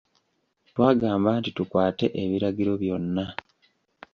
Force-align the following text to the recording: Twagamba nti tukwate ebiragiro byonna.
Twagamba 0.69 1.29
nti 1.39 1.49
tukwate 1.57 2.05
ebiragiro 2.21 2.73
byonna. 2.81 3.25